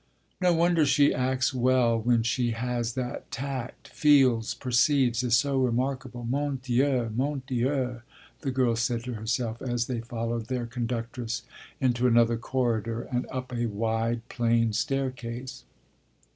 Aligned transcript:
"No 0.41 0.51
wonder 0.51 0.83
she 0.83 1.13
acts 1.13 1.53
well 1.53 1.95
when 1.99 2.23
she 2.23 2.53
has 2.53 2.93
that 2.93 3.29
tact 3.29 3.89
feels, 3.89 4.55
perceives, 4.55 5.21
is 5.21 5.37
so 5.37 5.59
remarkable, 5.59 6.23
mon 6.25 6.55
Dieu, 6.63 7.11
mon 7.15 7.43
Dieu!" 7.45 8.01
the 8.39 8.49
girl 8.49 8.75
said 8.75 9.03
to 9.03 9.13
herself 9.13 9.61
as 9.61 9.85
they 9.85 10.01
followed 10.01 10.47
their 10.47 10.65
conductress 10.65 11.43
into 11.79 12.07
another 12.07 12.37
corridor 12.37 13.03
and 13.11 13.27
up 13.29 13.53
a 13.53 13.67
wide, 13.67 14.27
plain 14.27 14.73
staircase. 14.73 15.65